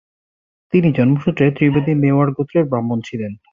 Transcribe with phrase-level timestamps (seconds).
[0.73, 3.31] তিনি জন্মসূত্রে ত্রিবেদী মেওয়াড় গোত্রের ব্রাহ্মণ ছিলেন।